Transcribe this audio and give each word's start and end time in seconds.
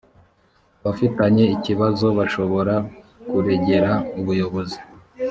abafitanye 0.81 1.43
ikibazo 1.55 2.05
bashobora 2.17 2.75
kuregera 3.29 3.91
ubuyobozi 4.19 4.79